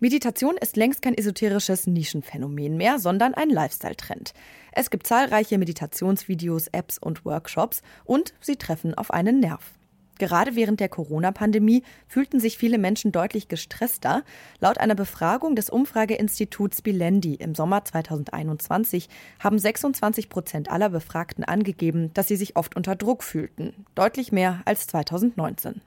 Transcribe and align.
Meditation 0.00 0.56
ist 0.56 0.76
längst 0.76 1.02
kein 1.02 1.18
esoterisches 1.18 1.88
Nischenphänomen 1.88 2.76
mehr, 2.76 3.00
sondern 3.00 3.34
ein 3.34 3.50
Lifestyle-Trend. 3.50 4.32
Es 4.70 4.90
gibt 4.90 5.08
zahlreiche 5.08 5.58
Meditationsvideos, 5.58 6.68
Apps 6.68 6.98
und 6.98 7.24
Workshops 7.24 7.82
und 8.04 8.32
sie 8.40 8.54
treffen 8.54 8.94
auf 8.94 9.10
einen 9.10 9.40
Nerv. 9.40 9.72
Gerade 10.18 10.54
während 10.54 10.78
der 10.78 10.88
Corona-Pandemie 10.88 11.82
fühlten 12.06 12.38
sich 12.38 12.58
viele 12.58 12.78
Menschen 12.78 13.10
deutlich 13.10 13.48
gestresster. 13.48 14.22
Laut 14.60 14.78
einer 14.78 14.94
Befragung 14.94 15.56
des 15.56 15.68
Umfrageinstituts 15.68 16.82
Bilendi 16.82 17.34
im 17.34 17.56
Sommer 17.56 17.84
2021 17.84 19.08
haben 19.40 19.58
26 19.58 20.28
Prozent 20.28 20.70
aller 20.70 20.90
Befragten 20.90 21.42
angegeben, 21.42 22.12
dass 22.14 22.28
sie 22.28 22.36
sich 22.36 22.54
oft 22.56 22.76
unter 22.76 22.94
Druck 22.94 23.24
fühlten. 23.24 23.84
Deutlich 23.96 24.30
mehr 24.30 24.62
als 24.64 24.86
2019. 24.86 25.80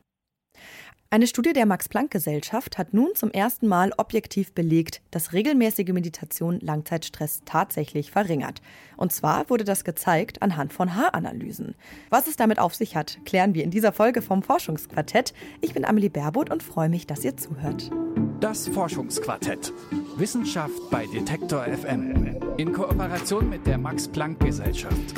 Eine 1.13 1.27
Studie 1.27 1.51
der 1.51 1.65
Max-Planck-Gesellschaft 1.65 2.77
hat 2.77 2.93
nun 2.93 3.09
zum 3.15 3.31
ersten 3.31 3.67
Mal 3.67 3.91
objektiv 3.97 4.53
belegt, 4.53 5.01
dass 5.11 5.33
regelmäßige 5.33 5.89
Meditation 5.89 6.61
Langzeitstress 6.61 7.41
tatsächlich 7.43 8.11
verringert. 8.11 8.61
Und 8.95 9.11
zwar 9.11 9.49
wurde 9.49 9.65
das 9.65 9.83
gezeigt 9.83 10.41
anhand 10.41 10.71
von 10.71 10.95
Haaranalysen. 10.95 11.75
Was 12.09 12.27
es 12.27 12.37
damit 12.37 12.59
auf 12.59 12.75
sich 12.75 12.95
hat, 12.95 13.17
klären 13.25 13.53
wir 13.53 13.65
in 13.65 13.71
dieser 13.71 13.91
Folge 13.91 14.21
vom 14.21 14.41
Forschungsquartett. 14.41 15.33
Ich 15.59 15.73
bin 15.73 15.83
Amelie 15.83 16.07
Baerboth 16.07 16.49
und 16.49 16.63
freue 16.63 16.87
mich, 16.87 17.07
dass 17.07 17.25
ihr 17.25 17.35
zuhört. 17.35 17.91
Das 18.39 18.69
Forschungsquartett. 18.69 19.73
Wissenschaft 20.15 20.89
bei 20.91 21.07
Detektor 21.07 21.65
FM. 21.65 22.37
In 22.55 22.71
Kooperation 22.71 23.49
mit 23.49 23.67
der 23.67 23.77
Max-Planck-Gesellschaft. 23.77 25.13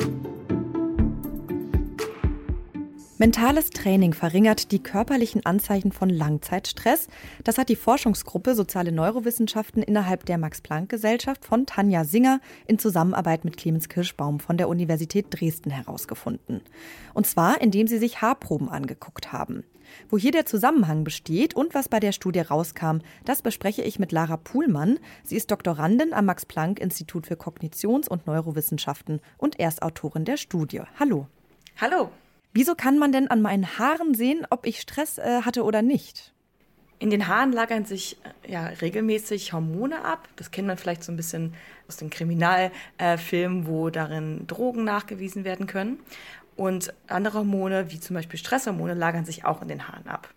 Mentales 3.16 3.70
Training 3.70 4.12
verringert 4.12 4.72
die 4.72 4.82
körperlichen 4.82 5.46
Anzeichen 5.46 5.92
von 5.92 6.08
Langzeitstress. 6.08 7.06
Das 7.44 7.58
hat 7.58 7.68
die 7.68 7.76
Forschungsgruppe 7.76 8.56
Soziale 8.56 8.90
Neurowissenschaften 8.90 9.84
innerhalb 9.84 10.26
der 10.26 10.36
Max-Planck-Gesellschaft 10.36 11.44
von 11.44 11.64
Tanja 11.64 12.02
Singer 12.02 12.40
in 12.66 12.80
Zusammenarbeit 12.80 13.44
mit 13.44 13.56
Clemens 13.56 13.88
Kirschbaum 13.88 14.40
von 14.40 14.56
der 14.56 14.68
Universität 14.68 15.26
Dresden 15.30 15.70
herausgefunden. 15.70 16.60
Und 17.14 17.28
zwar, 17.28 17.60
indem 17.60 17.86
sie 17.86 17.98
sich 17.98 18.20
Haarproben 18.20 18.68
angeguckt 18.68 19.32
haben. 19.32 19.62
Wo 20.08 20.18
hier 20.18 20.32
der 20.32 20.44
Zusammenhang 20.44 21.04
besteht 21.04 21.54
und 21.54 21.72
was 21.72 21.88
bei 21.88 22.00
der 22.00 22.10
Studie 22.10 22.40
rauskam, 22.40 22.98
das 23.24 23.42
bespreche 23.42 23.82
ich 23.82 24.00
mit 24.00 24.10
Lara 24.10 24.38
Puhlmann. 24.38 24.98
Sie 25.22 25.36
ist 25.36 25.52
Doktorandin 25.52 26.12
am 26.14 26.24
Max-Planck-Institut 26.24 27.28
für 27.28 27.36
Kognitions- 27.36 28.08
und 28.08 28.26
Neurowissenschaften 28.26 29.20
und 29.38 29.60
Erstautorin 29.60 30.24
der 30.24 30.36
Studie. 30.36 30.82
Hallo. 30.98 31.28
Hallo. 31.80 32.10
Wieso 32.56 32.76
kann 32.76 32.98
man 32.98 33.10
denn 33.10 33.28
an 33.28 33.42
meinen 33.42 33.78
Haaren 33.78 34.14
sehen, 34.14 34.46
ob 34.48 34.64
ich 34.64 34.80
Stress 34.80 35.18
äh, 35.18 35.42
hatte 35.42 35.64
oder 35.64 35.82
nicht? 35.82 36.32
In 37.00 37.10
den 37.10 37.26
Haaren 37.26 37.50
lagern 37.50 37.84
sich 37.84 38.16
äh, 38.46 38.52
ja 38.52 38.66
regelmäßig 38.66 39.52
Hormone 39.52 40.04
ab. 40.04 40.28
Das 40.36 40.52
kennt 40.52 40.68
man 40.68 40.78
vielleicht 40.78 41.02
so 41.02 41.10
ein 41.10 41.16
bisschen 41.16 41.54
aus 41.88 41.96
den 41.96 42.10
Kriminalfilmen, 42.10 43.66
wo 43.66 43.90
darin 43.90 44.46
Drogen 44.46 44.84
nachgewiesen 44.84 45.42
werden 45.42 45.66
können. 45.66 45.98
Und 46.54 46.94
andere 47.08 47.38
Hormone, 47.38 47.90
wie 47.90 47.98
zum 47.98 48.14
Beispiel 48.14 48.38
Stresshormone, 48.38 48.94
lagern 48.94 49.24
sich 49.24 49.44
auch 49.44 49.60
in 49.60 49.66
den 49.66 49.88
Haaren 49.88 50.06
ab. 50.06 50.32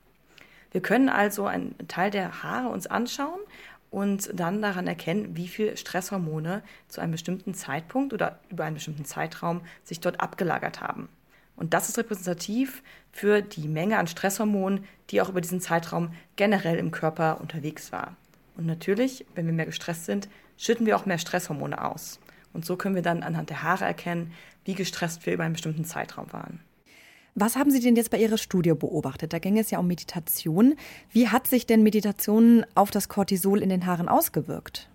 Wir 0.72 0.82
können 0.82 1.10
also 1.10 1.46
einen 1.46 1.76
Teil 1.88 2.10
der 2.10 2.42
Haare 2.42 2.70
uns 2.70 2.88
anschauen 2.88 3.40
und 3.92 4.32
dann 4.34 4.64
daran 4.64 4.88
erkennen, 4.88 5.38
wie 5.38 5.48
viel 5.48 5.78
Stresshormone 5.78 6.64
zu 6.88 7.00
einem 7.00 7.12
bestimmten 7.12 7.54
Zeitpunkt 7.54 8.12
oder 8.12 8.40
über 8.50 8.64
einen 8.64 8.74
bestimmten 8.74 9.06
Zeitraum 9.06 9.62
sich 9.84 10.00
dort 10.00 10.20
abgelagert 10.20 10.82
haben. 10.82 11.10
Und 11.58 11.74
das 11.74 11.90
ist 11.90 11.98
repräsentativ 11.98 12.82
für 13.12 13.42
die 13.42 13.68
Menge 13.68 13.98
an 13.98 14.08
Stresshormonen, 14.08 14.86
die 15.10 15.22
auch 15.22 15.30
über 15.30 15.42
diesen 15.42 15.60
Zeitraum 15.60 16.14
generell 16.38 16.78
im 16.78 16.92
Körper 16.92 17.42
unterwegs 17.42 17.92
war. 17.92 18.16
Und 18.56 18.66
natürlich, 18.66 19.26
wenn 19.36 19.48
wir 19.48 19.54
mehr 19.54 19.66
gestresst 19.66 20.06
sind, 20.06 20.30
schütten 20.58 20.86
wir 20.86 20.96
auch 20.96 21.06
mehr 21.06 21.18
Stresshormone 21.18 21.84
aus. 21.84 22.20
Und 22.54 22.66
so 22.66 22.78
können 22.78 22.96
wir 22.96 23.02
dann 23.02 23.24
anhand 23.24 23.50
der 23.50 23.64
Haare 23.64 23.86
erkennen, 23.86 24.32
wie 24.66 24.76
gestresst 24.76 25.26
wir 25.26 25.34
über 25.34 25.44
einen 25.44 25.54
bestimmten 25.54 25.86
Zeitraum 25.86 26.32
waren. 26.32 26.60
Was 27.36 27.56
haben 27.56 27.70
Sie 27.70 27.80
denn 27.80 27.96
jetzt 27.96 28.10
bei 28.10 28.18
Ihrer 28.18 28.40
Studie 28.40 28.74
beobachtet? 28.74 29.32
Da 29.32 29.38
ging 29.38 29.60
es 29.60 29.70
ja 29.70 29.78
um 29.78 29.86
Meditation. 29.86 30.76
Wie 31.12 31.30
hat 31.30 31.46
sich 31.46 31.68
denn 31.68 31.84
Meditation 31.84 32.66
auf 32.74 32.90
das 32.90 33.10
Cortisol 33.10 33.62
in 33.62 33.70
den 33.70 33.86
Haaren 33.86 34.10
ausgewirkt? 34.10 34.90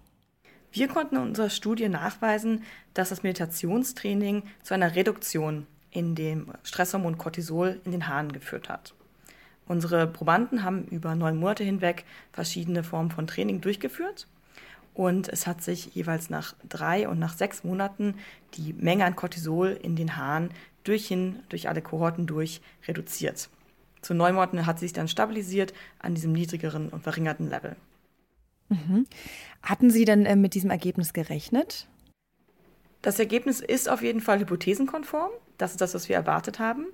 Wir 0.72 0.88
konnten 0.88 1.16
in 1.16 1.22
unserer 1.22 1.50
Studie 1.50 1.88
nachweisen, 1.88 2.64
dass 2.94 3.10
das 3.10 3.22
Meditationstraining 3.22 4.42
zu 4.62 4.74
einer 4.74 4.96
Reduktion 4.96 5.66
in 5.92 6.14
dem 6.14 6.48
Stresshormon 6.64 7.18
Cortisol 7.18 7.80
in 7.84 7.92
den 7.92 8.08
Haaren 8.08 8.32
geführt 8.32 8.68
hat. 8.68 8.94
Unsere 9.66 10.06
Probanden 10.06 10.64
haben 10.64 10.84
über 10.86 11.14
neun 11.14 11.36
Monate 11.36 11.62
hinweg 11.62 12.04
verschiedene 12.32 12.82
Formen 12.82 13.10
von 13.10 13.26
Training 13.26 13.60
durchgeführt 13.60 14.26
und 14.94 15.28
es 15.28 15.46
hat 15.46 15.62
sich 15.62 15.94
jeweils 15.94 16.30
nach 16.30 16.54
drei 16.68 17.08
und 17.08 17.18
nach 17.18 17.36
sechs 17.36 17.64
Monaten 17.64 18.14
die 18.54 18.72
Menge 18.72 19.04
an 19.04 19.16
Cortisol 19.16 19.78
in 19.82 19.96
den 19.96 20.16
Haaren 20.16 20.50
durchhin, 20.84 21.38
durch 21.48 21.68
alle 21.68 21.80
Kohorten 21.80 22.26
durch 22.26 22.60
reduziert. 22.88 23.48
Zu 24.00 24.14
neun 24.14 24.34
Monaten 24.34 24.66
hat 24.66 24.80
sie 24.80 24.86
sich 24.86 24.92
dann 24.92 25.08
stabilisiert 25.08 25.72
an 26.00 26.14
diesem 26.14 26.32
niedrigeren 26.32 26.88
und 26.88 27.04
verringerten 27.04 27.48
Level. 27.48 27.76
Mhm. 28.68 29.06
Hatten 29.62 29.90
Sie 29.90 30.04
denn 30.04 30.26
äh, 30.26 30.34
mit 30.34 30.54
diesem 30.54 30.70
Ergebnis 30.70 31.12
gerechnet? 31.12 31.86
Das 33.00 33.18
Ergebnis 33.18 33.60
ist 33.60 33.88
auf 33.88 34.02
jeden 34.02 34.20
Fall 34.20 34.40
hypothesenkonform. 34.40 35.30
Das 35.62 35.70
ist 35.70 35.80
das, 35.80 35.94
was 35.94 36.08
wir 36.08 36.16
erwartet 36.16 36.58
haben. 36.58 36.86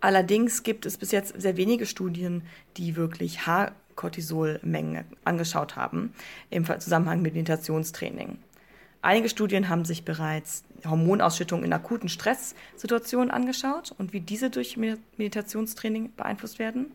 Allerdings 0.00 0.62
gibt 0.62 0.86
es 0.86 0.96
bis 0.96 1.12
jetzt 1.12 1.38
sehr 1.38 1.58
wenige 1.58 1.84
Studien, 1.84 2.44
die 2.78 2.96
wirklich 2.96 3.46
Haarcortisolmengen 3.46 5.04
angeschaut 5.24 5.76
haben 5.76 6.14
im 6.48 6.64
Zusammenhang 6.64 7.20
mit 7.20 7.34
Meditationstraining. 7.34 8.38
Einige 9.02 9.28
Studien 9.28 9.68
haben 9.68 9.84
sich 9.84 10.06
bereits 10.06 10.64
Hormonausschüttung 10.86 11.62
in 11.62 11.74
akuten 11.74 12.08
Stresssituationen 12.08 13.30
angeschaut 13.30 13.94
und 13.98 14.14
wie 14.14 14.20
diese 14.20 14.48
durch 14.48 14.78
Meditationstraining 14.78 16.14
beeinflusst 16.16 16.58
werden. 16.58 16.92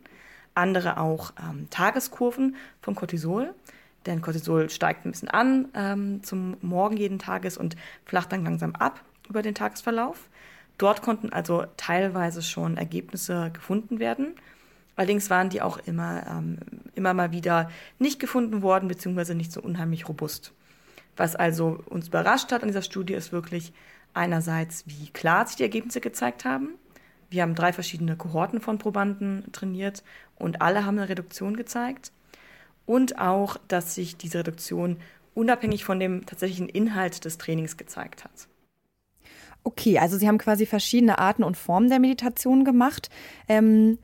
Andere 0.56 1.00
auch 1.00 1.34
ähm, 1.40 1.68
Tageskurven 1.70 2.56
von 2.82 2.96
Cortisol. 2.96 3.54
Denn 4.08 4.24
Cortisol 4.24 4.72
steigt 4.72 5.06
ein 5.06 5.12
bisschen 5.12 5.30
an 5.30 5.68
ähm, 5.76 6.24
zum 6.24 6.58
Morgen 6.62 6.98
jeden 6.98 7.20
Tages 7.20 7.60
und 7.60 7.76
flacht 8.08 8.32
dann 8.32 8.44
langsam 8.44 8.76
ab 8.76 9.02
über 9.30 9.44
den 9.44 9.54
Tagesverlauf. 9.54 10.31
Dort 10.82 11.04
konnten 11.04 11.32
also 11.32 11.66
teilweise 11.78 12.42
schon 12.42 12.76
Ergebnisse 12.76 13.52
gefunden 13.54 14.00
werden. 14.00 14.34
Allerdings 14.96 15.30
waren 15.30 15.50
die 15.50 15.62
auch 15.62 15.78
immer, 15.78 16.26
ähm, 16.28 16.58
immer 16.96 17.14
mal 17.14 17.32
wieder 17.32 17.70
nicht 18.00 18.20
gefunden 18.20 18.64
worden, 18.64 18.88
beziehungsweise 18.88 19.36
nicht 19.36 19.52
so 19.52 19.62
unheimlich 19.62 20.10
robust. 20.10 20.54
Was 21.16 21.36
also 21.36 21.84
uns 21.86 22.08
überrascht 22.08 22.52
hat 22.52 22.64
an 22.64 22.70
dieser 22.70 22.82
Studie 22.82 23.14
ist 23.14 23.32
wirklich 23.32 23.74
einerseits, 24.16 24.88
wie 24.88 25.12
klar 25.12 25.46
sich 25.46 25.58
die 25.58 25.64
Ergebnisse 25.64 26.02
gezeigt 26.02 26.46
haben. 26.46 26.70
Wir 27.30 27.44
haben 27.44 27.54
drei 27.54 27.74
verschiedene 27.74 28.18
Kohorten 28.18 28.60
von 28.60 28.80
Probanden 28.80 29.52
trainiert 29.52 30.04
und 30.36 30.64
alle 30.64 30.84
haben 30.84 30.98
eine 30.98 31.10
Reduktion 31.10 31.56
gezeigt 31.56 32.12
und 32.88 33.20
auch, 33.20 33.58
dass 33.68 33.94
sich 33.94 34.18
diese 34.18 34.40
Reduktion 34.40 34.98
unabhängig 35.36 35.86
von 35.86 36.00
dem 36.00 36.26
tatsächlichen 36.26 36.70
Inhalt 36.70 37.24
des 37.24 37.38
Trainings 37.38 37.78
gezeigt 37.78 38.24
hat. 38.24 38.48
Okay, 39.64 40.00
also 40.00 40.18
Sie 40.18 40.28
haben 40.28 40.38
quasi 40.38 40.66
verschiedene 40.66 41.20
Arten 41.20 41.44
und 41.44 41.56
Formen 41.58 41.90
der 41.90 42.00
Meditation 42.00 42.66
gemacht. 42.66 43.10
Ähm, 43.48 44.00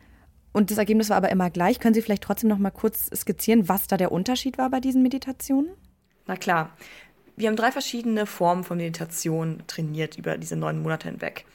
und 0.53 0.71
das 0.71 0.77
Ergebnis 0.77 1.09
war 1.09 1.17
aber 1.17 1.29
immer 1.29 1.49
gleich. 1.49 1.79
Können 1.79 1.93
Sie 1.93 2.01
vielleicht 2.01 2.23
trotzdem 2.23 2.49
noch 2.49 2.57
mal 2.57 2.71
kurz 2.71 3.09
skizzieren, 3.15 3.69
was 3.69 3.87
da 3.87 3.97
der 3.97 4.11
Unterschied 4.11 4.57
war 4.57 4.69
bei 4.69 4.79
diesen 4.79 5.03
Meditationen? 5.03 5.69
Na 6.25 6.35
klar. 6.35 6.71
Wir 7.35 7.49
haben 7.49 7.55
drei 7.55 7.71
verschiedene 7.71 8.25
Formen 8.25 8.63
von 8.63 8.77
Meditation 8.77 9.61
trainiert 9.67 10.17
über 10.17 10.39
diese 10.39 10.55
neun 10.55 10.81
Monate 10.81 11.09
hinweg. 11.09 11.45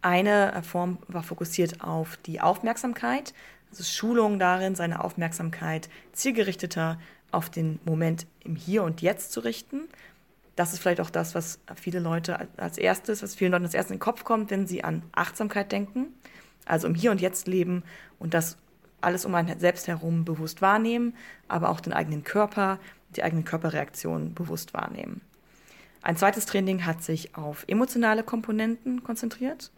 Eine 0.00 0.62
Form 0.62 0.98
war 1.08 1.24
fokussiert 1.24 1.80
auf 1.80 2.16
die 2.18 2.40
Aufmerksamkeit, 2.40 3.34
also 3.70 3.82
Schulung 3.82 4.38
darin, 4.38 4.76
seine 4.76 5.02
Aufmerksamkeit 5.02 5.88
zielgerichteter 6.12 7.00
auf 7.32 7.50
den 7.50 7.80
Moment 7.84 8.26
im 8.44 8.54
Hier 8.54 8.84
und 8.84 9.02
Jetzt 9.02 9.32
zu 9.32 9.40
richten. 9.40 9.88
Das 10.56 10.72
ist 10.72 10.80
vielleicht 10.80 11.00
auch 11.00 11.10
das, 11.10 11.34
was 11.34 11.58
viele 11.74 11.98
Leute 11.98 12.48
als 12.56 12.78
erstes, 12.78 13.22
was 13.22 13.34
vielen 13.34 13.52
Leuten 13.52 13.64
als 13.64 13.74
erstes 13.74 13.90
in 13.90 13.96
den 13.96 14.02
Kopf 14.02 14.24
kommt, 14.24 14.50
wenn 14.50 14.66
sie 14.66 14.84
an 14.84 15.02
Achtsamkeit 15.12 15.72
denken. 15.72 16.06
Also 16.64 16.86
im 16.86 16.94
Hier 16.94 17.10
und 17.10 17.20
Jetzt 17.20 17.48
leben 17.48 17.82
und 18.18 18.34
das 18.34 18.56
alles 19.00 19.24
um 19.24 19.34
einen 19.34 19.58
selbst 19.58 19.86
herum 19.86 20.24
bewusst 20.24 20.62
wahrnehmen, 20.62 21.14
aber 21.48 21.68
auch 21.68 21.80
den 21.80 21.92
eigenen 21.92 22.24
Körper, 22.24 22.78
die 23.16 23.22
eigenen 23.22 23.44
Körperreaktionen 23.44 24.34
bewusst 24.34 24.74
wahrnehmen. 24.74 25.20
Ein 26.02 26.16
zweites 26.16 26.46
Training 26.46 26.84
hat 26.86 27.02
sich 27.02 27.34
auf 27.36 27.64
emotionale 27.66 28.22
Komponenten 28.22 29.02
konzentriert. 29.02 29.70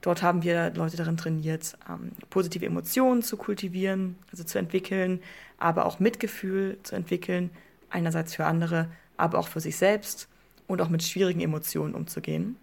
Dort 0.00 0.22
haben 0.22 0.42
wir 0.42 0.72
Leute 0.74 0.96
darin 0.96 1.16
trainiert, 1.16 1.78
ähm, 1.88 2.10
positive 2.30 2.66
Emotionen 2.66 3.22
zu 3.22 3.36
kultivieren, 3.36 4.16
also 4.32 4.42
zu 4.42 4.58
entwickeln, 4.58 5.20
aber 5.58 5.86
auch 5.86 6.00
Mitgefühl 6.00 6.78
zu 6.82 6.96
entwickeln, 6.96 7.50
einerseits 7.90 8.34
für 8.34 8.46
andere, 8.46 8.88
aber 9.22 9.38
auch 9.38 9.48
für 9.48 9.60
sich 9.60 9.76
selbst 9.76 10.28
und 10.66 10.82
auch 10.82 10.88
mit 10.88 11.02
schwierigen 11.02 11.40
Emotionen 11.40 11.94
umzugehen. 11.94 12.56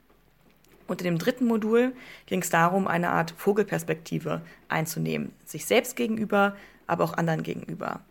Und 0.88 1.02
in 1.02 1.06
dem 1.06 1.18
dritten 1.18 1.46
Modul 1.46 1.94
ging 2.26 2.42
es 2.42 2.50
darum, 2.50 2.88
eine 2.88 3.12
Art 3.12 3.32
Vogelperspektive 3.38 4.42
einzunehmen, 4.68 5.32
sich 5.46 5.66
selbst 5.66 5.96
gegenüber, 5.96 6.56
aber 6.88 7.04
auch 7.04 7.14
anderen 7.14 7.44
gegenüber. 7.44 8.02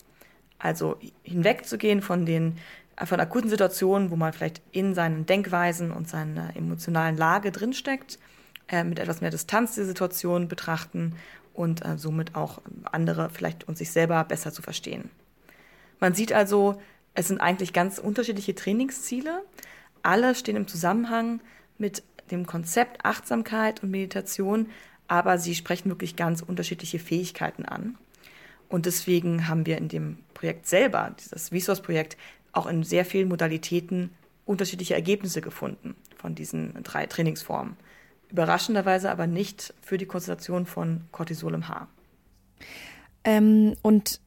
Also 0.59 0.97
hinwegzugehen 1.23 2.03
von 2.03 2.25
den 2.25 2.57
von 3.05 3.21
akuten 3.21 3.49
Situationen, 3.49 4.11
wo 4.11 4.17
man 4.17 4.33
vielleicht 4.33 4.61
in 4.73 4.93
seinen 4.93 5.25
Denkweisen 5.25 5.93
und 5.93 6.09
seiner 6.09 6.57
emotionalen 6.57 7.17
Lage 7.17 7.53
drinsteckt, 7.53 8.19
äh, 8.67 8.83
mit 8.83 8.99
etwas 8.99 9.21
mehr 9.21 9.31
Distanz 9.31 9.77
die 9.77 9.85
Situation 9.85 10.49
betrachten 10.49 11.15
und 11.55 11.85
äh, 11.85 11.97
somit 11.97 12.35
auch 12.35 12.61
andere 12.91 13.31
vielleicht 13.31 13.69
und 13.69 13.79
sich 13.79 13.93
selber 13.93 14.25
besser 14.25 14.53
zu 14.53 14.63
verstehen. 14.63 15.11
Man 16.01 16.15
sieht 16.15 16.33
also, 16.33 16.81
es 17.19 17.27
sind 17.27 17.41
eigentlich 17.41 17.73
ganz 17.73 17.99
unterschiedliche 17.99 18.55
Trainingsziele. 18.55 19.43
Alle 20.05 20.37
stehen 20.37 20.55
im 20.55 20.69
Zusammenhang 20.69 21.41
mit 21.77 22.05
dem 22.31 22.47
Konzept 22.47 23.05
Achtsamkeit 23.05 23.83
und 23.83 23.91
Meditation, 23.91 24.69
aber 25.09 25.37
sie 25.37 25.57
sprechen 25.57 25.89
wirklich 25.89 26.15
ganz 26.15 26.43
unterschiedliche 26.43 27.01
Fähigkeiten 27.01 27.65
an. 27.65 27.99
Und 28.69 28.87
deswegen 28.87 29.49
haben 29.49 29.67
wir 29.67 29.79
in 29.79 29.89
dem 29.89 30.19
Projekt 30.33 30.69
selber, 30.69 31.13
dieses 31.19 31.49
Vsauce-Projekt, 31.49 32.17
auch 32.53 32.69
in 32.69 32.85
sehr 32.85 33.05
vielen 33.05 33.29
Modalitäten 33.29 34.11
unterschiedliche 34.45 34.95
Ergebnisse 34.95 35.41
gefunden 35.41 35.97
von 36.19 36.37
diesen 36.37 36.85
drei 36.85 37.07
Trainingsformen. 37.07 37.77
Überraschenderweise 38.31 39.11
aber 39.11 39.27
nicht 39.27 39.75
für 39.83 39.99
die 39.99 40.07
Konzentration 40.07 40.67
von 40.67 41.01
Cortisol 41.11 41.55
im 41.55 41.67
Haar. 41.67 41.89
Ähm, 43.25 43.75
und 43.83 44.21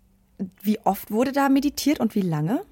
wie 0.61 0.79
oft 0.79 1.09
wurde 1.09 1.31
da 1.31 1.47
meditiert 1.47 2.01
und 2.01 2.15
wie 2.15 2.21
lange? 2.21 2.65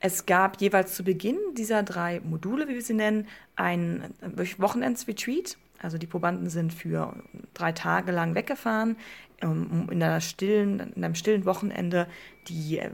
Es 0.00 0.26
gab 0.26 0.60
jeweils 0.60 0.94
zu 0.94 1.02
Beginn 1.02 1.38
dieser 1.56 1.82
drei 1.82 2.20
Module, 2.20 2.68
wie 2.68 2.74
wir 2.74 2.82
sie 2.82 2.94
nennen, 2.94 3.26
ein 3.56 4.14
Wochenendsretreat. 4.58 5.58
Also 5.80 5.98
die 5.98 6.06
Probanden 6.06 6.50
sind 6.50 6.72
für 6.72 7.14
drei 7.54 7.72
Tage 7.72 8.12
lang 8.12 8.34
weggefahren, 8.34 8.96
um 9.42 9.88
in, 9.90 10.02
einer 10.02 10.20
stillen, 10.20 10.92
in 10.94 11.04
einem 11.04 11.14
stillen 11.14 11.44
Wochenende 11.44 12.06
die 12.48 12.78
äh, 12.78 12.90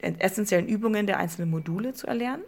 essentiellen 0.00 0.68
Übungen 0.68 1.06
der 1.06 1.18
einzelnen 1.18 1.50
Module 1.50 1.94
zu 1.94 2.06
erlernen. 2.06 2.42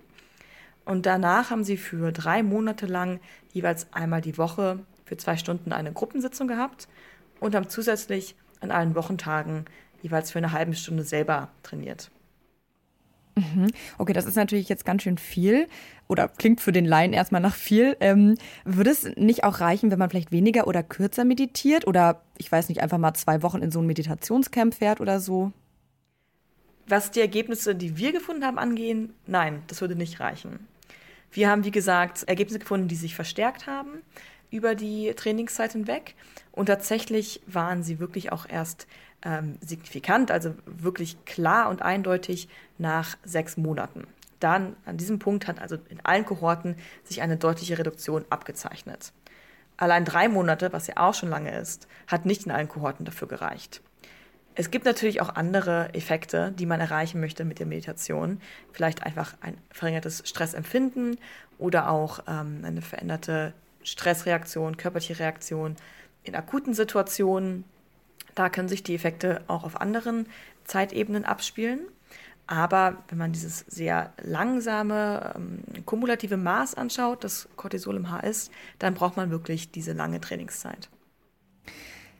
Und 0.84 1.04
danach 1.04 1.50
haben 1.50 1.64
sie 1.64 1.76
für 1.76 2.12
drei 2.12 2.42
Monate 2.42 2.86
lang 2.86 3.20
jeweils 3.52 3.92
einmal 3.92 4.22
die 4.22 4.38
Woche 4.38 4.78
für 5.04 5.16
zwei 5.16 5.36
Stunden 5.36 5.72
eine 5.72 5.92
Gruppensitzung 5.92 6.48
gehabt 6.48 6.88
und 7.40 7.54
haben 7.54 7.68
zusätzlich 7.68 8.36
an 8.60 8.70
allen 8.70 8.94
Wochentagen 8.94 9.66
jeweils 10.02 10.30
für 10.30 10.38
eine 10.38 10.52
halbe 10.52 10.74
Stunde 10.74 11.04
selber 11.04 11.48
trainiert. 11.62 12.10
Mhm. 13.38 13.68
Okay, 13.98 14.12
das 14.12 14.26
ist 14.26 14.36
natürlich 14.36 14.68
jetzt 14.68 14.84
ganz 14.84 15.02
schön 15.02 15.18
viel 15.18 15.68
oder 16.08 16.28
klingt 16.28 16.60
für 16.60 16.72
den 16.72 16.84
Laien 16.84 17.12
erstmal 17.12 17.40
nach 17.40 17.54
viel. 17.54 17.96
Ähm, 18.00 18.34
würde 18.64 18.90
es 18.90 19.04
nicht 19.16 19.44
auch 19.44 19.60
reichen, 19.60 19.90
wenn 19.90 19.98
man 19.98 20.10
vielleicht 20.10 20.32
weniger 20.32 20.66
oder 20.66 20.82
kürzer 20.82 21.24
meditiert 21.24 21.86
oder 21.86 22.22
ich 22.36 22.50
weiß 22.50 22.68
nicht, 22.68 22.82
einfach 22.82 22.98
mal 22.98 23.14
zwei 23.14 23.42
Wochen 23.42 23.62
in 23.62 23.70
so 23.70 23.80
ein 23.80 23.86
Meditationscamp 23.86 24.74
fährt 24.74 25.00
oder 25.00 25.20
so? 25.20 25.52
Was 26.88 27.10
die 27.10 27.20
Ergebnisse, 27.20 27.74
die 27.74 27.98
wir 27.98 28.12
gefunden 28.12 28.44
haben, 28.44 28.58
angehen, 28.58 29.14
nein, 29.26 29.62
das 29.66 29.80
würde 29.80 29.94
nicht 29.94 30.20
reichen. 30.20 30.66
Wir 31.30 31.50
haben, 31.50 31.64
wie 31.64 31.70
gesagt, 31.70 32.24
Ergebnisse 32.24 32.58
gefunden, 32.58 32.88
die 32.88 32.96
sich 32.96 33.14
verstärkt 33.14 33.66
haben 33.66 34.00
über 34.50 34.74
die 34.74 35.12
Trainingszeit 35.14 35.72
hinweg. 35.72 36.14
Und 36.52 36.66
tatsächlich 36.66 37.42
waren 37.46 37.82
sie 37.82 37.98
wirklich 37.98 38.32
auch 38.32 38.48
erst 38.48 38.86
ähm, 39.22 39.58
signifikant, 39.60 40.30
also 40.30 40.54
wirklich 40.66 41.24
klar 41.24 41.68
und 41.68 41.82
eindeutig 41.82 42.48
nach 42.78 43.16
sechs 43.24 43.56
Monaten. 43.56 44.06
Dann 44.40 44.76
an 44.84 44.96
diesem 44.96 45.18
Punkt 45.18 45.48
hat 45.48 45.60
also 45.60 45.76
in 45.88 46.04
allen 46.04 46.24
Kohorten 46.24 46.76
sich 47.04 47.22
eine 47.22 47.36
deutliche 47.36 47.78
Reduktion 47.78 48.24
abgezeichnet. 48.30 49.12
Allein 49.76 50.04
drei 50.04 50.28
Monate, 50.28 50.72
was 50.72 50.86
ja 50.86 50.96
auch 50.96 51.14
schon 51.14 51.30
lange 51.30 51.56
ist, 51.56 51.88
hat 52.06 52.26
nicht 52.26 52.46
in 52.46 52.52
allen 52.52 52.68
Kohorten 52.68 53.04
dafür 53.04 53.28
gereicht. 53.28 53.80
Es 54.54 54.72
gibt 54.72 54.84
natürlich 54.84 55.20
auch 55.20 55.36
andere 55.36 55.94
Effekte, 55.94 56.50
die 56.50 56.66
man 56.66 56.80
erreichen 56.80 57.20
möchte 57.20 57.44
mit 57.44 57.60
der 57.60 57.66
Meditation. 57.66 58.40
Vielleicht 58.72 59.04
einfach 59.04 59.36
ein 59.40 59.56
verringertes 59.70 60.22
Stressempfinden 60.24 61.16
oder 61.58 61.90
auch 61.90 62.20
ähm, 62.26 62.62
eine 62.64 62.82
veränderte 62.82 63.52
Stressreaktion, 63.84 64.76
körperliche 64.76 65.20
Reaktion 65.20 65.76
in 66.24 66.34
akuten 66.34 66.74
Situationen, 66.74 67.64
da 68.38 68.48
können 68.48 68.68
sich 68.68 68.82
die 68.82 68.94
Effekte 68.94 69.42
auch 69.48 69.64
auf 69.64 69.80
anderen 69.80 70.26
Zeitebenen 70.64 71.24
abspielen. 71.24 71.80
Aber 72.46 73.02
wenn 73.08 73.18
man 73.18 73.32
dieses 73.32 73.58
sehr 73.68 74.14
langsame, 74.22 75.34
ähm, 75.36 75.84
kumulative 75.84 76.38
Maß 76.38 76.74
anschaut, 76.74 77.22
das 77.24 77.48
Cortisol 77.56 77.96
im 77.96 78.10
Haar 78.10 78.24
ist, 78.24 78.50
dann 78.78 78.94
braucht 78.94 79.16
man 79.16 79.30
wirklich 79.30 79.70
diese 79.70 79.92
lange 79.92 80.20
Trainingszeit. 80.20 80.88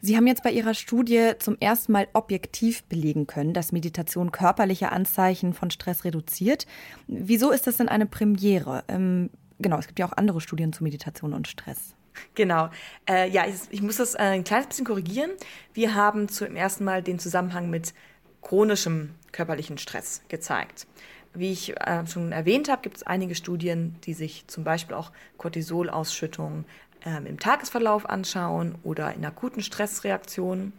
Sie 0.01 0.17
haben 0.17 0.27
jetzt 0.27 0.43
bei 0.43 0.51
Ihrer 0.51 0.75
Studie 0.75 1.33
zum 1.39 1.57
ersten 1.59 1.93
Mal 1.93 2.09
objektiv 2.13 2.85
belegen 2.85 3.27
können, 3.27 3.55
dass 3.55 3.73
Meditation 3.73 4.31
körperliche 4.31 4.93
Anzeichen 4.93 5.55
von 5.55 5.71
Stress 5.71 6.05
reduziert. 6.05 6.67
Wieso 7.07 7.51
ist 7.51 7.67
das 7.67 7.79
denn 7.79 7.89
eine 7.89 8.07
Premiere? 8.07 8.85
Ähm, 8.89 9.31
genau, 9.59 9.79
es 9.79 9.87
gibt 9.87 9.99
ja 9.99 10.07
auch 10.07 10.13
andere 10.13 10.41
Studien 10.41 10.73
zu 10.73 10.85
Meditation 10.85 11.33
und 11.33 11.49
Stress. 11.49 11.95
Genau. 12.35 12.71
Äh, 13.09 13.29
ja, 13.31 13.47
ich, 13.47 13.55
ich, 13.71 13.83
muss 13.83 13.97
das 13.97 14.15
äh, 14.15 14.19
ein 14.19 14.45
kleines 14.45 14.69
bisschen 14.69 14.87
korrigieren. 14.87 15.31
Wir 15.75 15.95
haben 15.95 16.29
zum 16.29 16.57
ersten 16.57 16.85
Mal 16.85 17.03
den 17.03 17.19
Zusammenhang 17.19 17.71
mit 17.71 17.95
chronischem 18.43 19.15
körperlichen 19.33 19.79
Stress 19.79 20.23
gezeigt. 20.29 20.87
Wie 21.35 21.53
ich 21.53 21.79
äh, 21.81 22.07
schon 22.07 22.33
erwähnt 22.33 22.69
habe, 22.69 22.83
gibt 22.83 22.97
es 22.97 23.03
einige 23.03 23.35
Studien, 23.35 23.97
die 24.05 24.15
sich 24.15 24.47
zum 24.47 24.65
Beispiel 24.65 24.97
auch 24.97 25.13
Cortisolausschüttung 25.37 26.65
ähm, 27.05 27.27
im 27.27 27.39
Tagesverlauf 27.39 28.09
anschauen 28.09 28.77
oder 28.83 29.13
in 29.15 29.25
akuten 29.25 29.63
Stressreaktionen. 29.63 30.73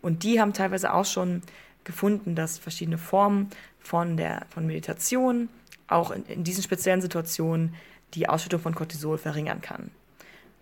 Und 0.00 0.22
die 0.22 0.40
haben 0.40 0.52
teilweise 0.52 0.94
auch 0.94 1.04
schon 1.04 1.42
gefunden, 1.84 2.34
dass 2.34 2.58
verschiedene 2.58 2.98
Formen 2.98 3.50
von, 3.80 4.16
der, 4.16 4.46
von 4.50 4.66
Meditation 4.66 5.48
auch 5.88 6.10
in, 6.10 6.24
in 6.26 6.44
diesen 6.44 6.62
speziellen 6.62 7.00
Situationen 7.00 7.74
die 8.14 8.28
Ausschüttung 8.28 8.60
von 8.60 8.74
Cortisol 8.74 9.18
verringern 9.18 9.60
kann. 9.60 9.90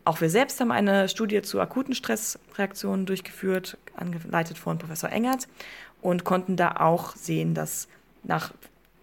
Auch 0.07 0.21
wir 0.21 0.31
selbst 0.31 0.61
haben 0.61 0.71
eine 0.71 1.09
Studie 1.09 1.43
zu 1.43 1.61
akuten 1.61 1.93
Stressreaktionen 1.93 3.07
durchgeführt, 3.07 3.77
angeleitet 3.97 4.57
von 4.57 4.79
Professor 4.79 5.11
Engert, 5.11 5.49
und 6.01 6.23
konnten 6.23 6.55
da 6.55 6.77
auch 6.77 7.17
sehen, 7.17 7.55
dass 7.55 7.89
nach 8.23 8.55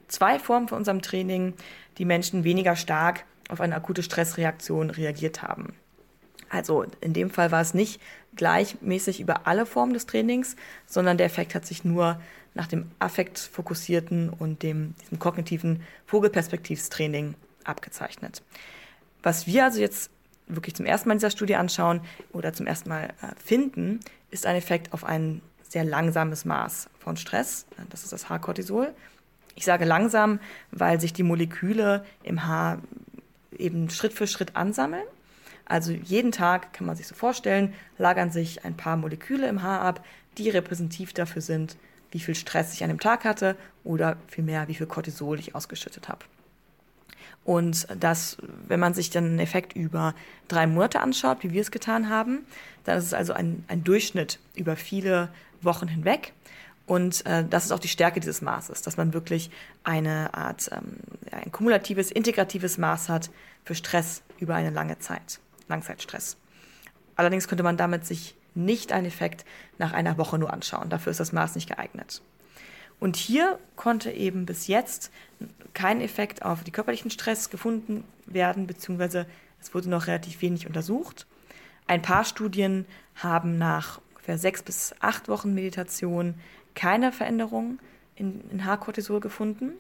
zwei 0.08 0.40
Formen 0.40 0.70
von 0.70 0.78
unserem 0.78 1.02
Training 1.02 1.56
die 1.98 2.06
Menschen 2.06 2.46
weniger 2.46 2.78
stark 2.78 3.26
auf 3.50 3.60
eine 3.60 3.76
akute 3.76 4.02
Stressreaktion 4.02 4.92
reagiert 4.92 5.42
haben. 5.42 5.74
Also 6.50 6.86
in 7.02 7.12
dem 7.12 7.32
Fall 7.32 7.52
war 7.52 7.60
es 7.60 7.74
nicht 7.74 8.00
gleichmäßig 8.38 9.20
über 9.20 9.46
alle 9.46 9.66
Formen 9.66 9.94
des 9.94 10.06
Trainings, 10.06 10.56
sondern 10.86 11.18
der 11.18 11.26
Effekt 11.26 11.54
hat 11.54 11.66
sich 11.66 11.84
nur 11.84 12.18
nach 12.54 12.68
dem 12.68 12.90
affektfokussierten 13.00 14.30
und 14.30 14.64
dem 14.64 14.96
diesem 15.02 15.20
kognitiven 15.20 15.84
Vogelperspektivstraining 16.06 17.36
abgezeichnet. 17.66 18.42
Was 19.22 19.48
wir 19.48 19.66
also 19.66 19.82
jetzt 19.82 20.10
wirklich 20.56 20.76
zum 20.76 20.86
ersten 20.86 21.10
Mal 21.10 21.14
in 21.14 21.20
dieser 21.20 21.32
Studie 21.32 21.56
anschauen 21.56 22.02
oder 22.32 22.54
zum 22.54 22.66
ersten 22.66 22.90
Mal 22.90 23.06
äh, 23.22 23.28
finden, 23.44 24.00
ist 24.32 24.46
ein 24.46 24.56
Effekt 24.56 24.94
auf 24.94 25.04
ein 25.04 25.42
sehr 25.68 25.84
langsames 25.84 26.46
Maß 26.46 26.90
von 27.00 27.18
Stress. 27.18 27.66
Das 27.90 28.04
ist 28.04 28.14
das 28.14 28.30
Haarkortisol. 28.30 28.94
Ich 29.56 29.66
sage 29.66 29.86
langsam, 29.86 30.40
weil 30.72 31.00
sich 31.00 31.14
die 31.14 31.24
Moleküle 31.24 32.06
im 32.24 32.46
Haar 32.46 32.80
eben 33.58 33.90
Schritt 33.90 34.14
für 34.14 34.28
Schritt 34.28 34.56
ansammeln. 34.56 35.04
Also 35.66 35.92
jeden 35.92 36.32
Tag 36.32 36.74
kann 36.74 36.86
man 36.86 36.96
sich 36.96 37.08
so 37.08 37.16
vorstellen, 37.16 37.74
lagern 37.98 38.32
sich 38.32 38.66
ein 38.66 38.76
paar 38.76 38.98
Moleküle 38.98 39.48
im 39.48 39.62
Haar 39.62 39.82
ab, 39.82 40.06
die 40.38 40.50
repräsentativ 40.50 41.14
dafür 41.14 41.42
sind, 41.42 41.78
wie 42.12 42.20
viel 42.20 42.36
Stress 42.36 42.74
ich 42.74 42.84
an 42.84 42.90
dem 42.90 43.00
Tag 43.00 43.26
hatte 43.26 43.56
oder 43.84 44.18
vielmehr, 44.28 44.68
wie 44.68 44.76
viel 44.76 44.88
Cortisol 44.88 45.40
ich 45.40 45.56
ausgeschüttet 45.56 46.10
habe. 46.10 46.26
Und 47.46 47.88
das, 48.00 48.38
wenn 48.68 48.80
man 48.80 48.94
sich 48.94 49.10
dann 49.10 49.26
einen 49.26 49.40
Effekt 49.40 49.76
über 49.76 50.16
drei 50.48 50.66
Monate 50.66 51.02
anschaut, 51.02 51.40
wie 51.42 51.52
wir 51.52 51.62
es 51.62 51.72
getan 51.72 52.10
haben, 52.10 52.46
dann 52.86 52.98
ist 52.98 53.06
es 53.06 53.14
also 53.14 53.34
ein, 53.34 53.66
ein 53.68 53.84
Durchschnitt 53.84 54.40
über 54.56 54.76
viele 54.76 55.30
Wochen 55.62 55.88
hinweg. 55.88 56.34
Und 56.86 57.26
äh, 57.26 57.46
das 57.50 57.66
ist 57.66 57.72
auch 57.72 57.80
die 57.80 57.88
Stärke 57.88 58.20
dieses 58.20 58.42
Maßes, 58.42 58.82
dass 58.82 58.98
man 58.98 59.14
wirklich 59.14 59.50
eine 59.84 60.34
Art, 60.34 60.70
ähm, 60.72 60.98
ein 61.32 61.52
kumulatives, 61.52 62.12
integratives 62.12 62.78
Maß 62.78 63.10
hat 63.10 63.30
für 63.64 63.76
Stress 63.76 64.22
über 64.40 64.56
eine 64.56 64.70
lange 64.70 65.00
Zeit, 65.00 65.40
Langzeitstress. 65.70 66.38
Allerdings 67.16 67.48
könnte 67.48 67.64
man 67.64 67.78
damit 67.78 68.06
sich 68.06 68.36
nicht 68.56 68.92
einen 68.92 69.08
Effekt 69.08 69.46
nach 69.78 69.94
einer 69.94 70.18
Woche 70.18 70.38
nur 70.38 70.52
anschauen. 70.52 70.90
Dafür 70.90 71.12
ist 71.12 71.20
das 71.20 71.32
Maß 71.32 71.56
nicht 71.56 71.70
geeignet. 71.70 72.22
Und 73.04 73.18
hier 73.18 73.60
konnte 73.76 74.12
eben 74.12 74.46
bis 74.46 74.68
jetzt 74.68 75.12
kein 75.74 76.00
Effekt 76.00 76.46
auf 76.46 76.64
die 76.64 76.72
körperlichen 76.72 77.12
Stress 77.12 77.50
gefunden 77.50 78.06
werden, 78.28 78.66
beziehungsweise 78.66 79.26
es 79.60 79.74
wurde 79.74 79.90
noch 79.90 80.08
relativ 80.08 80.42
wenig 80.42 80.68
untersucht. 80.68 81.28
Ein 81.86 82.02
paar 82.02 82.24
Studien 82.24 82.86
haben 83.16 83.58
nach 83.58 84.00
ungefähr 84.12 84.38
sechs 84.38 84.64
bis 84.64 84.96
acht 85.02 85.28
Wochen 85.28 85.54
Meditation 85.54 86.36
keine 86.76 87.12
Veränderung 87.12 87.80
in, 88.16 88.50
in 88.50 88.64
Haarkortisol 88.64 89.20
gefunden. 89.20 89.74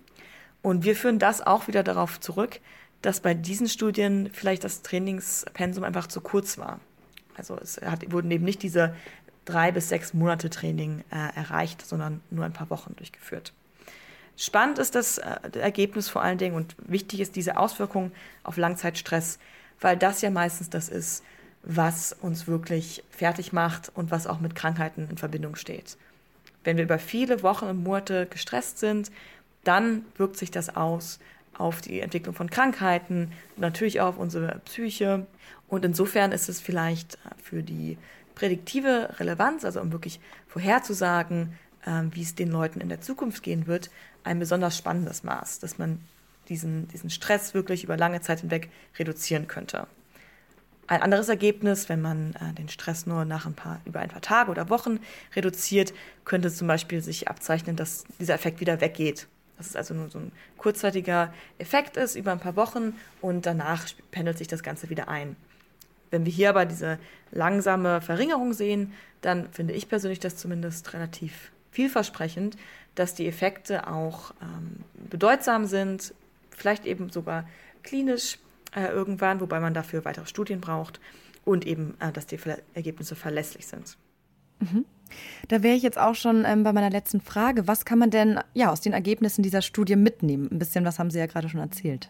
Und 0.61 0.83
wir 0.83 0.93
führen 0.93 1.17
das 1.17 1.39
auch 1.39 1.69
wieder 1.69 1.81
darauf 1.81 2.19
zurück, 2.19 2.59
dass 3.01 3.21
bei 3.21 3.33
diesen 3.33 3.69
Studien 3.69 4.31
vielleicht 4.33 4.65
das 4.65 4.81
Trainingspensum 4.81 5.85
einfach 5.85 6.07
zu 6.07 6.19
kurz 6.19 6.57
war. 6.57 6.81
Also 7.37 7.55
es 7.55 7.77
hat, 7.81 8.11
wurden 8.11 8.29
eben 8.31 8.43
nicht 8.43 8.63
diese 8.63 8.93
drei 9.45 9.71
bis 9.71 9.89
sechs 9.89 10.13
Monate 10.13 10.49
Training 10.49 11.03
äh, 11.11 11.35
erreicht, 11.35 11.85
sondern 11.85 12.21
nur 12.29 12.45
ein 12.45 12.53
paar 12.53 12.69
Wochen 12.69 12.95
durchgeführt. 12.95 13.53
Spannend 14.37 14.79
ist 14.79 14.95
das 14.95 15.17
äh, 15.17 15.37
Ergebnis 15.59 16.09
vor 16.09 16.21
allen 16.21 16.37
Dingen 16.37 16.55
und 16.55 16.75
wichtig 16.79 17.19
ist 17.19 17.35
diese 17.35 17.57
Auswirkung 17.57 18.11
auf 18.43 18.57
Langzeitstress, 18.57 19.37
weil 19.79 19.97
das 19.97 20.21
ja 20.21 20.29
meistens 20.29 20.69
das 20.69 20.89
ist, 20.89 21.23
was 21.63 22.13
uns 22.13 22.47
wirklich 22.47 23.03
fertig 23.09 23.53
macht 23.53 23.91
und 23.95 24.11
was 24.11 24.27
auch 24.27 24.39
mit 24.39 24.55
Krankheiten 24.55 25.07
in 25.09 25.17
Verbindung 25.17 25.55
steht. 25.55 25.97
Wenn 26.63 26.77
wir 26.77 26.83
über 26.83 26.99
viele 26.99 27.43
Wochen 27.43 27.65
und 27.65 27.83
Monate 27.83 28.25
gestresst 28.29 28.79
sind, 28.79 29.11
dann 29.63 30.05
wirkt 30.17 30.37
sich 30.37 30.51
das 30.51 30.75
aus 30.75 31.19
auf 31.57 31.81
die 31.81 31.99
Entwicklung 31.99 32.35
von 32.35 32.49
Krankheiten, 32.49 33.31
natürlich 33.57 34.01
auch 34.01 34.07
auf 34.07 34.17
unsere 34.17 34.59
Psyche. 34.65 35.25
Und 35.67 35.85
insofern 35.85 36.31
ist 36.31 36.49
es 36.49 36.59
vielleicht 36.59 37.17
für 37.41 37.63
die 37.63 37.97
prädiktive 38.35 39.09
Relevanz, 39.19 39.65
also 39.65 39.81
um 39.81 39.91
wirklich 39.91 40.19
vorherzusagen, 40.47 41.57
ähm, 41.85 42.11
wie 42.13 42.21
es 42.21 42.35
den 42.35 42.49
Leuten 42.49 42.81
in 42.81 42.89
der 42.89 43.01
Zukunft 43.01 43.43
gehen 43.43 43.67
wird, 43.67 43.89
ein 44.23 44.39
besonders 44.39 44.77
spannendes 44.77 45.23
Maß, 45.23 45.59
dass 45.59 45.77
man 45.77 45.99
diesen, 46.49 46.87
diesen 46.89 47.09
Stress 47.09 47.53
wirklich 47.53 47.83
über 47.83 47.97
lange 47.97 48.21
Zeit 48.21 48.41
hinweg 48.41 48.69
reduzieren 48.97 49.47
könnte. 49.47 49.87
Ein 50.87 51.01
anderes 51.01 51.29
Ergebnis, 51.29 51.87
wenn 51.87 52.01
man 52.01 52.35
äh, 52.35 52.53
den 52.53 52.67
Stress 52.67 53.05
nur 53.05 53.23
nach 53.23 53.45
ein 53.45 53.53
paar, 53.53 53.79
über 53.85 54.01
ein 54.01 54.09
paar 54.09 54.21
Tage 54.21 54.51
oder 54.51 54.69
Wochen 54.69 54.99
reduziert, 55.35 55.93
könnte 56.25 56.51
zum 56.51 56.67
Beispiel 56.67 57.01
sich 57.01 57.29
abzeichnen, 57.29 57.75
dass 57.75 58.03
dieser 58.19 58.33
Effekt 58.33 58.59
wieder 58.59 58.81
weggeht. 58.81 59.27
Dass 59.63 59.69
es 59.69 59.75
also 59.77 59.93
nur 59.93 60.09
so 60.09 60.19
ein 60.19 60.31
kurzzeitiger 60.57 61.33
Effekt 61.57 61.95
ist 61.95 62.15
über 62.15 62.33
ein 62.33 62.39
paar 62.39 62.57
Wochen 62.57 62.95
und 63.21 63.45
danach 63.45 63.87
pendelt 64.11 64.37
sich 64.37 64.49
das 64.49 64.61
Ganze 64.61 64.89
wieder 64.89 65.07
ein. 65.07 65.37
Wenn 66.11 66.25
wir 66.25 66.33
hier 66.33 66.49
aber 66.49 66.65
diese 66.65 66.99
langsame 67.31 68.01
Verringerung 68.01 68.53
sehen, 68.53 68.93
dann 69.21 69.49
finde 69.51 69.73
ich 69.73 69.87
persönlich 69.87 70.19
das 70.19 70.35
zumindest 70.35 70.93
relativ 70.93 71.51
vielversprechend, 71.71 72.57
dass 72.93 73.15
die 73.15 73.25
Effekte 73.25 73.87
auch 73.87 74.33
ähm, 74.41 74.83
bedeutsam 75.09 75.65
sind, 75.65 76.13
vielleicht 76.51 76.85
eben 76.85 77.09
sogar 77.09 77.47
klinisch 77.83 78.37
äh, 78.75 78.87
irgendwann, 78.87 79.39
wobei 79.39 79.59
man 79.59 79.73
dafür 79.73 80.03
weitere 80.05 80.27
Studien 80.27 80.61
braucht 80.61 80.99
und 81.45 81.65
eben, 81.65 81.95
äh, 81.99 82.11
dass 82.11 82.27
die 82.27 82.37
Ergebnisse 82.73 83.15
verlässlich 83.15 83.65
sind. 83.65 83.97
Mhm. 84.59 84.85
Da 85.47 85.63
wäre 85.63 85.75
ich 85.75 85.83
jetzt 85.83 85.97
auch 85.97 86.15
schon 86.15 86.45
ähm, 86.45 86.63
bei 86.63 86.73
meiner 86.73 86.89
letzten 86.89 87.21
Frage. 87.21 87.67
Was 87.67 87.85
kann 87.85 87.99
man 87.99 88.09
denn 88.09 88.39
ja 88.53 88.71
aus 88.71 88.81
den 88.81 88.93
Ergebnissen 88.93 89.43
dieser 89.43 89.61
Studie 89.61 89.95
mitnehmen? 89.95 90.49
Ein 90.51 90.59
bisschen 90.59 90.85
was 90.85 90.99
haben 90.99 91.11
Sie 91.11 91.19
ja 91.19 91.25
gerade 91.25 91.49
schon 91.49 91.59
erzählt. 91.59 92.09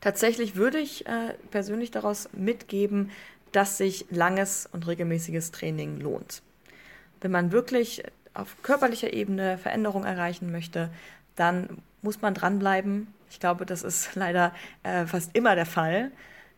Tatsächlich 0.00 0.56
würde 0.56 0.78
ich 0.78 1.06
äh, 1.06 1.34
persönlich 1.50 1.90
daraus 1.90 2.28
mitgeben, 2.32 3.10
dass 3.52 3.76
sich 3.76 4.06
langes 4.10 4.68
und 4.72 4.86
regelmäßiges 4.86 5.50
Training 5.50 6.00
lohnt. 6.00 6.42
Wenn 7.20 7.30
man 7.30 7.52
wirklich 7.52 8.02
auf 8.32 8.56
körperlicher 8.62 9.12
Ebene 9.12 9.58
Veränderungen 9.58 10.06
erreichen 10.06 10.52
möchte, 10.52 10.90
dann 11.36 11.82
muss 12.02 12.22
man 12.22 12.34
dranbleiben. 12.34 13.08
Ich 13.30 13.40
glaube, 13.40 13.66
das 13.66 13.82
ist 13.82 14.10
leider 14.14 14.54
äh, 14.82 15.06
fast 15.06 15.30
immer 15.34 15.54
der 15.54 15.66
Fall. 15.66 16.10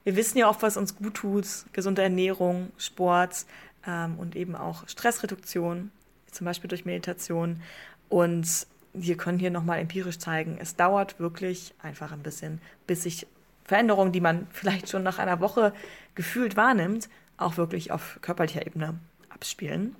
Wir 0.04 0.16
wissen 0.16 0.38
ja 0.38 0.48
auch, 0.48 0.62
was 0.62 0.76
uns 0.76 0.96
gut 0.96 1.14
tut. 1.14 1.46
Gesunde 1.72 2.02
Ernährung, 2.02 2.70
Sport 2.76 3.46
ähm, 3.86 4.18
und 4.18 4.36
eben 4.36 4.54
auch 4.54 4.88
Stressreduktion, 4.88 5.90
zum 6.30 6.44
Beispiel 6.44 6.68
durch 6.68 6.84
Meditation. 6.84 7.60
Und 8.08 8.66
wir 8.92 9.16
können 9.16 9.38
hier 9.38 9.50
nochmal 9.50 9.78
empirisch 9.78 10.18
zeigen, 10.18 10.58
es 10.60 10.76
dauert 10.76 11.18
wirklich 11.18 11.74
einfach 11.82 12.12
ein 12.12 12.22
bisschen, 12.22 12.60
bis 12.86 13.04
sich 13.04 13.26
Veränderungen, 13.64 14.12
die 14.12 14.20
man 14.20 14.46
vielleicht 14.52 14.88
schon 14.88 15.02
nach 15.02 15.18
einer 15.18 15.40
Woche 15.40 15.72
gefühlt 16.14 16.56
wahrnimmt, 16.56 17.08
auch 17.36 17.56
wirklich 17.56 17.90
auf 17.90 18.18
körperlicher 18.20 18.66
Ebene 18.66 18.98
abspielen. 19.30 19.96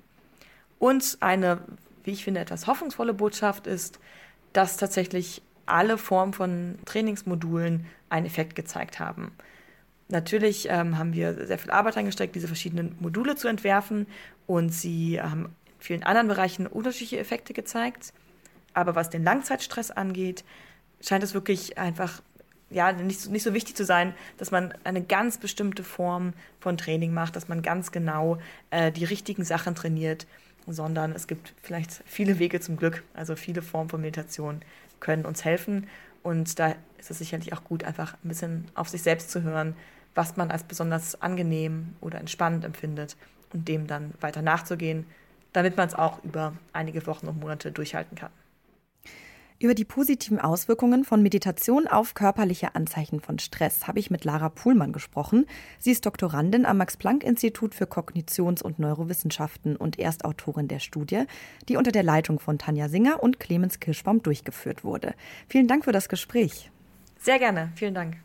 Und 0.79 1.17
eine, 1.21 1.59
wie 2.03 2.11
ich 2.11 2.23
finde, 2.23 2.41
etwas 2.41 2.67
hoffnungsvolle 2.67 3.13
Botschaft 3.13 3.67
ist, 3.67 3.99
dass 4.53 4.77
tatsächlich 4.77 5.41
alle 5.65 5.97
Formen 5.97 6.33
von 6.33 6.77
Trainingsmodulen 6.85 7.85
einen 8.09 8.25
Effekt 8.25 8.55
gezeigt 8.55 8.99
haben. 8.99 9.31
Natürlich 10.13 10.69
ähm, 10.69 10.99
haben 10.99 11.13
wir 11.13 11.47
sehr 11.47 11.57
viel 11.57 11.71
Arbeit 11.71 11.97
reingesteckt, 11.97 12.35
diese 12.35 12.45
verschiedenen 12.45 12.95
Module 12.99 13.35
zu 13.35 13.47
entwerfen 13.47 14.05
und 14.45 14.71
sie 14.71 15.19
haben 15.19 15.45
in 15.45 15.51
vielen 15.79 16.03
anderen 16.03 16.27
Bereichen 16.27 16.67
unterschiedliche 16.67 17.17
Effekte 17.17 17.53
gezeigt. 17.53 18.13
Aber 18.75 18.93
was 18.93 19.09
den 19.09 19.23
Langzeitstress 19.23 19.89
angeht, 19.89 20.43
scheint 21.01 21.23
es 21.23 21.33
wirklich 21.33 21.79
einfach 21.79 22.21
ja, 22.69 22.91
nicht, 22.91 23.27
nicht 23.31 23.41
so 23.41 23.55
wichtig 23.55 23.75
zu 23.75 23.85
sein, 23.85 24.13
dass 24.37 24.51
man 24.51 24.75
eine 24.83 25.03
ganz 25.03 25.39
bestimmte 25.39 25.83
Form 25.83 26.33
von 26.59 26.77
Training 26.77 27.11
macht, 27.11 27.35
dass 27.35 27.47
man 27.47 27.63
ganz 27.63 27.91
genau 27.91 28.37
äh, 28.69 28.91
die 28.91 29.05
richtigen 29.05 29.43
Sachen 29.43 29.73
trainiert 29.73 30.27
sondern 30.67 31.11
es 31.11 31.27
gibt 31.27 31.53
vielleicht 31.61 32.03
viele 32.05 32.39
Wege 32.39 32.59
zum 32.59 32.77
Glück. 32.77 33.03
Also 33.13 33.35
viele 33.35 33.61
Formen 33.61 33.89
von 33.89 33.99
Meditation 33.99 34.61
können 34.99 35.25
uns 35.25 35.43
helfen. 35.43 35.87
Und 36.23 36.57
da 36.57 36.75
ist 36.97 37.11
es 37.11 37.19
sicherlich 37.19 37.53
auch 37.53 37.63
gut, 37.63 37.83
einfach 37.83 38.13
ein 38.23 38.29
bisschen 38.29 38.65
auf 38.75 38.89
sich 38.89 39.03
selbst 39.03 39.29
zu 39.29 39.43
hören, 39.43 39.75
was 40.15 40.37
man 40.37 40.51
als 40.51 40.63
besonders 40.63 41.21
angenehm 41.21 41.95
oder 42.01 42.19
entspannend 42.19 42.65
empfindet 42.65 43.17
und 43.51 43.67
dem 43.67 43.87
dann 43.87 44.13
weiter 44.21 44.41
nachzugehen, 44.41 45.05
damit 45.51 45.77
man 45.77 45.87
es 45.87 45.95
auch 45.95 46.23
über 46.23 46.53
einige 46.71 47.05
Wochen 47.07 47.27
und 47.27 47.39
Monate 47.39 47.71
durchhalten 47.71 48.15
kann. 48.17 48.31
Über 49.59 49.75
die 49.75 49.85
positiven 49.85 50.39
Auswirkungen 50.39 51.03
von 51.03 51.21
Meditation 51.21 51.87
auf 51.87 52.13
körperliche 52.13 52.75
Anzeichen 52.75 53.21
von 53.21 53.39
Stress 53.39 53.87
habe 53.87 53.99
ich 53.99 54.09
mit 54.09 54.25
Lara 54.25 54.49
Puhlmann 54.49 54.91
gesprochen. 54.91 55.45
Sie 55.79 55.91
ist 55.91 56.05
Doktorandin 56.05 56.65
am 56.65 56.77
Max-Planck-Institut 56.77 57.75
für 57.75 57.85
Kognitions- 57.85 58.63
und 58.63 58.79
Neurowissenschaften 58.79 59.75
und 59.75 59.99
Erstautorin 59.99 60.67
der 60.67 60.79
Studie, 60.79 61.23
die 61.69 61.77
unter 61.77 61.91
der 61.91 62.03
Leitung 62.03 62.39
von 62.39 62.57
Tanja 62.57 62.89
Singer 62.89 63.21
und 63.21 63.39
Clemens 63.39 63.79
Kirschbaum 63.79 64.21
durchgeführt 64.23 64.83
wurde. 64.83 65.13
Vielen 65.47 65.67
Dank 65.67 65.85
für 65.85 65.91
das 65.91 66.09
Gespräch. 66.09 66.71
Sehr 67.19 67.39
gerne. 67.39 67.71
Vielen 67.75 67.93
Dank. 67.93 68.17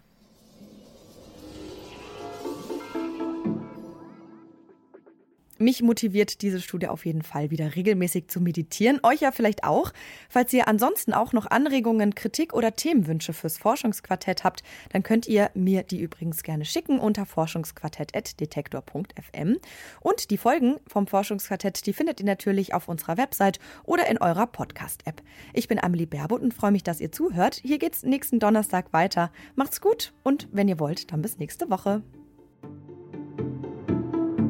Mich 5.61 5.83
motiviert 5.83 6.43
diese 6.43 6.61
Studie 6.61 6.87
auf 6.87 7.05
jeden 7.05 7.23
Fall 7.23 7.50
wieder 7.50 7.75
regelmäßig 7.75 8.29
zu 8.29 8.41
meditieren. 8.41 9.00
Euch 9.03 9.23
ja 9.23 9.33
vielleicht 9.33 9.65
auch. 9.65 9.93
Falls 10.29 10.53
ihr 10.53 10.69
ansonsten 10.69 11.12
auch 11.12 11.33
noch 11.33 11.47
Anregungen, 11.47 12.15
Kritik 12.15 12.55
oder 12.55 12.77
Themenwünsche 12.77 13.33
fürs 13.33 13.59
Forschungsquartett 13.59 14.45
habt, 14.45 14.62
dann 14.91 15.03
könnt 15.03 15.27
ihr 15.27 15.50
mir 15.55 15.83
die 15.83 16.00
übrigens 16.00 16.45
gerne 16.45 16.65
schicken 16.65 17.00
unter 17.00 17.27
forschungsquartett.detektor.fm. 17.27 19.57
Und 20.00 20.31
die 20.31 20.38
Folgen 20.38 20.77
vom 20.87 21.09
Forschungsquartett, 21.09 21.87
die 21.87 21.93
findet 21.93 22.21
ihr 22.21 22.27
natürlich 22.27 22.73
auf 22.73 22.87
unserer 22.87 23.17
Website 23.17 23.59
oder 23.83 24.09
in 24.09 24.19
eurer 24.19 24.47
Podcast-App. 24.47 25.23
Ich 25.55 25.67
bin 25.67 25.83
Amelie 25.83 26.07
Berbot 26.07 26.41
und 26.41 26.55
freue 26.55 26.71
mich, 26.71 26.85
dass 26.85 27.00
ihr 27.00 27.11
zuhört. 27.11 27.61
Hier 27.65 27.79
geht's 27.79 28.05
nächsten 28.05 28.38
Donnerstag 28.38 28.93
weiter. 28.93 29.33
Macht's 29.57 29.81
gut 29.81 30.12
und 30.23 30.47
wenn 30.53 30.69
ihr 30.69 30.79
wollt, 30.79 31.11
dann 31.11 31.21
bis 31.21 31.38
nächste 31.38 31.69
Woche. 31.69 32.05